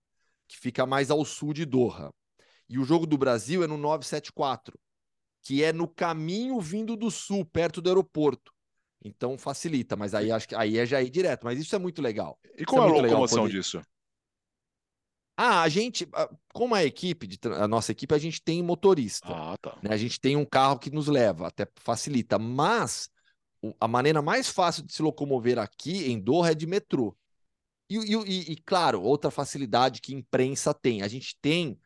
[0.48, 2.12] que fica mais ao sul de Doha.
[2.68, 4.78] E o jogo do Brasil é no 974,
[5.42, 8.52] que é no caminho vindo do sul, perto do aeroporto.
[9.04, 11.44] Então facilita, mas aí acho que aí é já ir direto.
[11.44, 12.40] Mas isso é muito legal.
[12.58, 13.54] E qual é, é a locomoção poder...
[13.54, 13.82] disso?
[15.38, 16.08] Ah, a gente,
[16.54, 19.28] como a equipe, de, a nossa equipe, a gente tem motorista.
[19.28, 19.78] Ah, tá.
[19.84, 19.90] Né?
[19.94, 22.40] A gente tem um carro que nos leva, até facilita.
[22.40, 23.10] Mas
[23.80, 27.16] a maneira mais fácil de se locomover aqui em Doha é de metrô.
[27.90, 31.02] E, e, e, claro, outra facilidade que imprensa tem.
[31.02, 31.78] A gente tem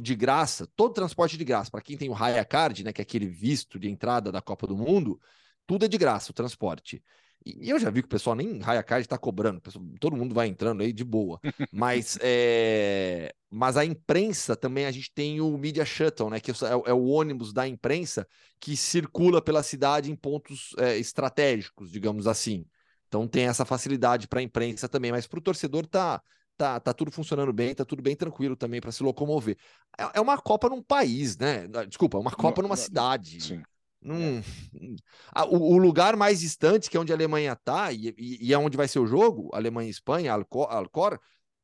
[0.00, 1.70] de graça, todo transporte de graça.
[1.70, 4.66] Para quem tem o Raya Card, né, que é aquele visto de entrada da Copa
[4.66, 5.20] do Mundo,
[5.66, 7.02] tudo é de graça, o transporte.
[7.44, 9.60] E eu já vi que o pessoal nem raia card está cobrando,
[10.00, 11.38] todo mundo vai entrando aí de boa.
[11.70, 13.34] Mas, é...
[13.50, 16.40] Mas a imprensa também, a gente tem o Media Shuttle, né?
[16.40, 16.54] Que é,
[16.86, 18.26] é o ônibus da imprensa
[18.58, 22.64] que circula pela cidade em pontos é, estratégicos, digamos assim.
[23.08, 26.22] Então tem essa facilidade para a imprensa também, mas para o torcedor tá,
[26.56, 29.56] tá, tá tudo funcionando bem, tá tudo bem tranquilo também para se locomover.
[29.98, 31.66] É, é uma Copa num país, né?
[31.88, 33.40] Desculpa, uma Copa numa cidade.
[33.40, 33.62] Sim.
[34.00, 34.42] Num...
[35.32, 38.52] Ah, o, o, lugar mais distante, que é onde a Alemanha está, e, e, e,
[38.52, 41.18] é onde vai ser o jogo, Alemanha e Espanha, Alcor, Alcor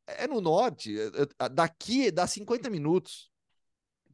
[0.06, 0.98] é no norte.
[0.98, 3.30] É, é, daqui dá 50 minutos.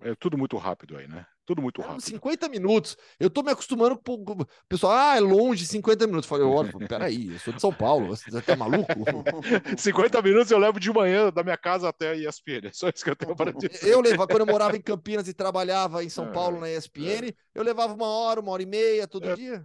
[0.00, 1.26] É tudo muito rápido aí, né?
[1.46, 2.00] Tudo muito rápido.
[2.00, 2.96] 50 minutos.
[3.20, 6.28] Eu tô me acostumando com o pessoal, ah, é longe 50 minutos.
[6.28, 8.92] Falei, olha, peraí, eu sou de São Paulo, você tá maluco?
[9.78, 12.66] 50 minutos eu levo de manhã da minha casa até a ESPN.
[12.66, 13.86] É só isso que eu tenho para dizer.
[13.86, 17.62] Eu levava, quando eu morava em Campinas e trabalhava em São Paulo na ESPN, eu
[17.62, 19.64] levava uma hora, uma hora e meia todo é, dia.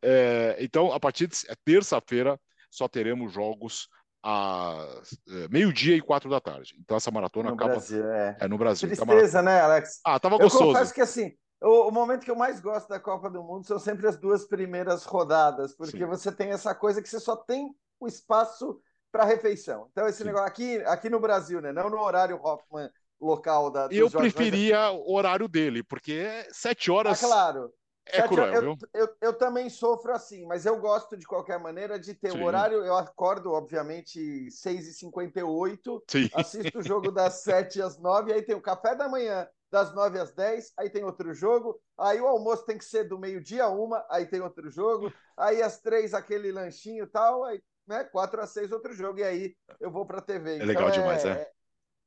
[0.00, 2.38] É, então, a partir de é terça-feira,
[2.70, 3.88] só teremos jogos
[4.28, 4.84] a
[5.28, 6.74] é, meio-dia e quatro da tarde.
[6.80, 7.72] Então essa maratona no acaba.
[7.72, 8.36] Brasil, é.
[8.40, 8.90] é no Brasil.
[8.90, 10.00] Então, Tristeza, né, Alex?
[10.04, 10.64] Ah, tava gostoso.
[10.64, 13.64] Eu confesso que assim, o, o, momento que eu mais gosto da Copa do Mundo
[13.64, 16.06] são sempre as duas primeiras rodadas, porque Sim.
[16.06, 18.80] você tem essa coisa que você só tem o espaço
[19.12, 19.86] para refeição.
[19.92, 20.24] Então, esse Sim.
[20.24, 21.72] negócio aqui, aqui no Brasil, né?
[21.72, 23.88] Não no horário Hoffman local da.
[23.92, 27.22] Eu preferia o horário dele, porque é sete horas.
[27.22, 27.72] Ah, claro.
[28.08, 31.98] É cruel, eu, eu, eu, eu, também sofro assim, mas eu gosto de qualquer maneira
[31.98, 32.84] de ter o horário.
[32.84, 38.94] Eu acordo, obviamente, 6h58, assisto o jogo das 7 às 9, aí tem o café
[38.94, 41.80] da manhã das 9 às 10, aí tem outro jogo.
[41.98, 45.12] Aí o almoço tem que ser do meio-dia a uma, aí tem outro jogo.
[45.36, 48.04] Aí às três, aquele lanchinho e tal, aí, né?
[48.04, 49.18] 4 às 6, outro jogo.
[49.18, 50.52] E aí eu vou para a TV.
[50.52, 51.30] É então, legal é, demais, é.
[51.30, 51.56] é.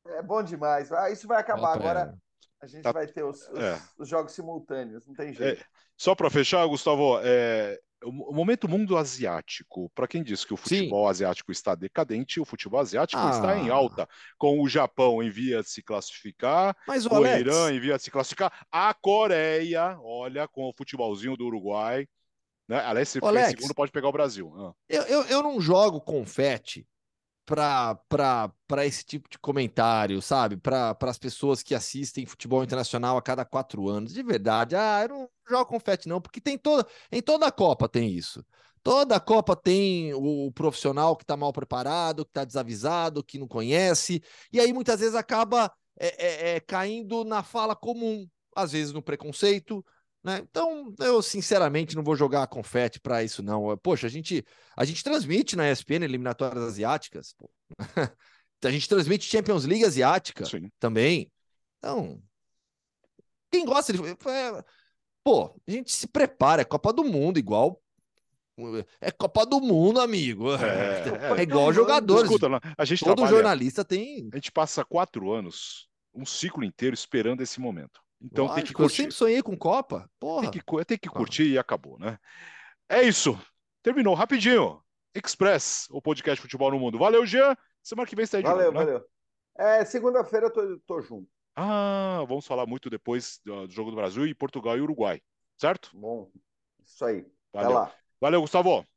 [0.05, 0.91] É bom demais.
[0.91, 1.73] Ah, isso vai acabar.
[1.73, 2.17] Agora
[2.61, 2.91] a gente tá...
[2.91, 3.81] vai ter os, os, é.
[3.97, 5.61] os, jogos simultâneos, não tem jeito.
[5.61, 5.65] É,
[5.97, 11.05] só para fechar, Gustavo, é, o momento mundo asiático, para quem diz que o futebol
[11.05, 11.09] Sim.
[11.09, 13.29] asiático está decadente, o futebol asiático ah.
[13.31, 17.41] está em alta, com o Japão em via de se classificar, Mas, o, Alex...
[17.41, 22.07] Irã em via de se classificar, a Coreia, olha, com o futebolzinho do Uruguai,
[22.67, 22.79] né?
[22.85, 24.53] Aliás, se em segundo, pode pegar o Brasil.
[24.55, 24.73] Ah.
[24.87, 26.87] Eu, eu, eu não jogo confete
[27.49, 30.57] para esse tipo de comentário, sabe?
[30.57, 34.13] Para as pessoas que assistem futebol internacional a cada quatro anos.
[34.13, 36.87] De verdade, ah, eu não jogo confete, não, porque tem toda.
[37.11, 38.45] Em toda a Copa tem isso.
[38.83, 43.47] Toda a Copa tem o profissional que está mal preparado, que está desavisado, que não
[43.47, 48.93] conhece, e aí muitas vezes acaba é, é, é, caindo na fala comum, às vezes
[48.93, 49.83] no preconceito,
[50.23, 50.39] né?
[50.49, 53.77] Então, eu sinceramente não vou jogar confete para isso, não.
[53.77, 57.33] Poxa, a gente, a gente transmite na ESPN eliminatórias asiáticas.
[58.63, 60.69] a gente transmite Champions League asiática Sim.
[60.77, 61.31] também.
[61.77, 62.21] Então,
[63.49, 63.99] quem gosta de.
[64.01, 64.63] É,
[65.23, 67.81] pô, a gente se prepara, é Copa do Mundo, igual.
[68.99, 70.51] É Copa do Mundo, amigo.
[70.51, 70.57] É,
[71.37, 72.29] é, é igual jogadores.
[72.29, 74.29] Escuta, a gente Todo trabalha, jornalista tem.
[74.33, 78.01] A gente passa quatro anos, um ciclo inteiro, esperando esse momento.
[78.21, 78.93] Então Lógico, tem que curtir.
[78.93, 80.09] Eu sempre sonhei com Copa.
[80.19, 80.41] Porra.
[80.41, 81.53] Tem que, tem que curtir ah.
[81.53, 82.19] e acabou, né?
[82.89, 83.39] É isso.
[83.81, 84.81] Terminou rapidinho.
[85.13, 86.99] Express, o podcast Futebol no Mundo.
[86.99, 87.55] Valeu, Jean.
[87.81, 88.85] Semana que vem você tá aí de Valeu, novo, né?
[88.85, 89.05] valeu.
[89.57, 91.27] É, segunda-feira eu tô, tô, junto.
[91.55, 95.21] Ah, vamos falar muito depois do, Jogo do Brasil e Portugal e Uruguai,
[95.57, 95.89] certo?
[95.93, 96.31] Bom,
[96.85, 97.25] isso aí.
[97.51, 97.71] Valeu.
[97.71, 97.93] lá.
[98.21, 98.87] Valeu, Gustavo.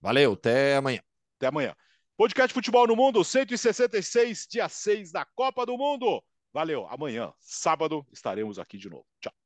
[0.00, 1.00] Valeu, até amanhã.
[1.36, 1.74] Até amanhã.
[2.16, 6.22] Podcast Futebol no Mundo, 166, dia 6 da Copa do Mundo.
[6.54, 6.86] Valeu.
[6.88, 9.04] Amanhã, sábado, estaremos aqui de novo.
[9.20, 9.43] Tchau.